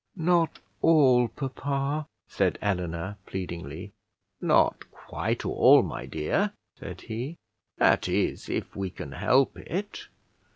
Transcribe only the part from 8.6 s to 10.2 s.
we can help it.